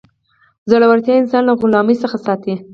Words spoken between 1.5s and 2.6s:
غلامۍ څخه ساتي.